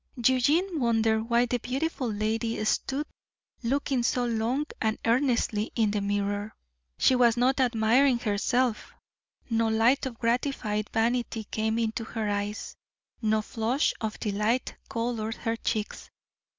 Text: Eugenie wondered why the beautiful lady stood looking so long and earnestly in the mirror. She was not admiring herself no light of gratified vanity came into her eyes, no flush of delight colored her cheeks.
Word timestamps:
Eugenie 0.15 0.77
wondered 0.79 1.21
why 1.29 1.45
the 1.45 1.59
beautiful 1.59 2.11
lady 2.11 2.65
stood 2.65 3.05
looking 3.61 4.01
so 4.01 4.25
long 4.25 4.65
and 4.81 4.97
earnestly 5.05 5.71
in 5.75 5.91
the 5.91 6.01
mirror. 6.01 6.55
She 6.97 7.13
was 7.15 7.37
not 7.37 7.59
admiring 7.59 8.17
herself 8.17 8.95
no 9.47 9.67
light 9.67 10.07
of 10.07 10.17
gratified 10.17 10.89
vanity 10.91 11.43
came 11.43 11.77
into 11.77 12.03
her 12.03 12.27
eyes, 12.27 12.75
no 13.21 13.43
flush 13.43 13.93
of 14.01 14.19
delight 14.19 14.73
colored 14.89 15.35
her 15.35 15.55
cheeks. 15.55 16.09